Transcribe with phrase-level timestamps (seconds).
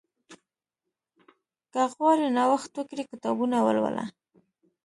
[1.71, 4.05] که غواړې نوښت وکړې، کتابونه ولوله.